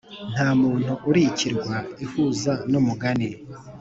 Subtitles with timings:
[0.33, 3.29] ntamuntu uri ikirwa ihuza numugani